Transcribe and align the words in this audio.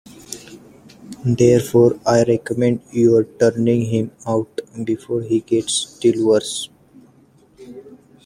Therefore 1.23 1.99
I 2.07 2.23
recommend 2.23 2.81
your 2.91 3.23
turning 3.39 3.85
him 3.85 4.09
out 4.25 4.59
before 4.83 5.21
he 5.21 5.41
gets 5.41 5.73
still 5.75 6.25
worse. 6.25 6.69